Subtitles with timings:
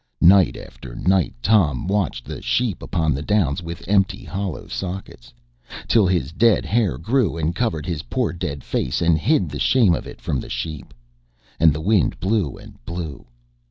[0.19, 5.31] Night after night Tom watched the sheep upon the downs with empty hollow sockets,
[5.87, 9.93] till his dead hair grew and covered his poor dead face, and hid the shame
[9.93, 10.91] of it from the sheep.
[11.59, 13.27] And the wind blew and blew.